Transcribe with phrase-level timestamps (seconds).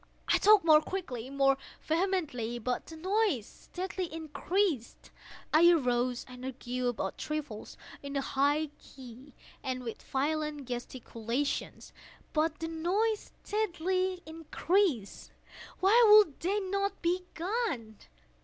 [0.29, 5.11] I talked more quickly—more vehemently; but the noise steadily increased.
[5.53, 11.93] I arose and argued about trifles, in a high key and with violent gesticulations;
[12.33, 15.33] but the noise steadily increased.
[15.81, 17.99] Why would they not be gone?